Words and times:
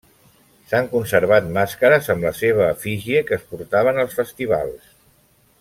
S'han 0.71 0.87
conservat 0.93 1.51
màscares 1.57 2.09
amb 2.15 2.27
la 2.29 2.33
seva 2.39 2.71
efígie 2.79 3.23
que 3.31 3.39
es 3.41 3.47
portaven 3.55 4.05
als 4.07 4.21
festivals. 4.23 4.93